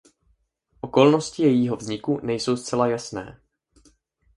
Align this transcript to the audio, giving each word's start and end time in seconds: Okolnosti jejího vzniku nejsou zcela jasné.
Okolnosti 0.81 1.43
jejího 1.43 1.75
vzniku 1.77 2.19
nejsou 2.23 2.57
zcela 2.57 2.87
jasné. 2.87 3.41